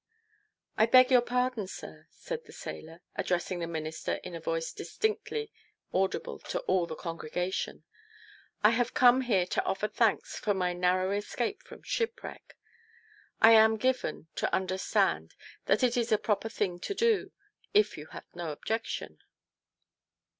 "I 0.79 0.87
beg 0.87 1.11
your 1.11 1.21
pardon, 1.21 1.67
sir," 1.67 2.07
said 2.09 2.45
the 2.45 2.51
sailor, 2.51 3.03
addressing 3.15 3.59
the 3.59 3.67
minister 3.67 4.13
in 4.23 4.33
a 4.33 4.39
voice 4.41 4.73
distinctly 4.73 5.51
audible 5.93 6.39
to 6.39 6.59
all 6.61 6.87
the 6.87 6.95
congregation. 6.95 7.83
"I 8.63 8.71
have 8.71 8.95
come 8.95 9.21
here 9.21 9.45
to 9.45 9.63
offer 9.63 9.87
thanks 9.87 10.39
for 10.39 10.55
iny 10.55 10.75
narrow 10.79 11.11
escape 11.11 11.61
from 11.61 11.83
shipwreck. 11.83 12.57
I 13.43 13.51
am 13.51 13.77
given 13.77 14.25
to 14.37 14.47
TO 14.47 14.49
PLEASE 14.49 14.49
HIS 14.49 14.49
WIFE 14.49 14.51
101 14.51 14.61
understand 14.63 15.35
that 15.65 15.83
it 15.83 15.95
is 15.95 16.11
a 16.11 16.17
proper 16.17 16.49
thing 16.49 16.79
to 16.79 16.95
do, 16.95 17.31
if 17.75 17.95
you 17.95 18.07
have 18.07 18.25
no 18.33 18.51
objection 18.51 19.19